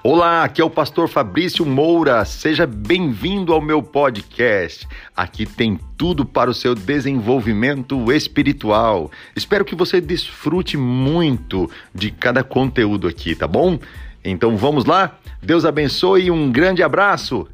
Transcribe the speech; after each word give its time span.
Olá, 0.00 0.44
aqui 0.44 0.60
é 0.60 0.64
o 0.64 0.70
pastor 0.70 1.08
Fabrício 1.08 1.66
Moura. 1.66 2.24
Seja 2.24 2.68
bem-vindo 2.68 3.52
ao 3.52 3.60
meu 3.60 3.82
podcast. 3.82 4.86
Aqui 5.14 5.44
tem 5.44 5.76
tudo 5.96 6.24
para 6.24 6.48
o 6.48 6.54
seu 6.54 6.72
desenvolvimento 6.72 8.12
espiritual. 8.12 9.10
Espero 9.34 9.64
que 9.64 9.74
você 9.74 10.00
desfrute 10.00 10.76
muito 10.76 11.68
de 11.92 12.12
cada 12.12 12.44
conteúdo 12.44 13.08
aqui, 13.08 13.34
tá 13.34 13.48
bom? 13.48 13.76
Então 14.24 14.56
vamos 14.56 14.84
lá? 14.84 15.18
Deus 15.42 15.64
abençoe 15.64 16.26
e 16.26 16.30
um 16.30 16.52
grande 16.52 16.80
abraço. 16.80 17.48